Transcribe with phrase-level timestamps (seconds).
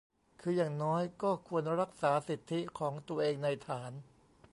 [0.41, 3.91] คืออย่างน้อยก็ควรรักษาสิทธิของตัวเองในฐาน